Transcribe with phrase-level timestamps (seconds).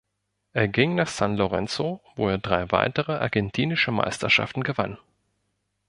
[0.53, 4.97] Er ging nach San Lorenzo, wo er drei weitere argentinische Meisterschaften gewann.